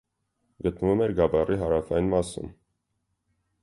Գտնվում 0.67 1.03
էր 1.07 1.13
գավառի 1.21 1.61
հարավային 1.65 2.13
մասում։ 2.17 2.53